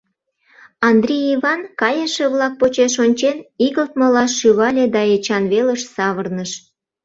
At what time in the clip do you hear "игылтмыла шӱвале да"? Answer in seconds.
3.65-5.01